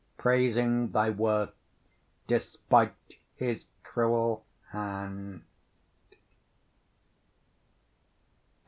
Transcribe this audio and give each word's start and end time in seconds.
Praising 0.17 0.89
thy 0.93 1.11
worth, 1.11 1.53
despite 2.25 2.95
his 3.35 3.67
cruel 3.83 4.43
hand. 4.71 5.43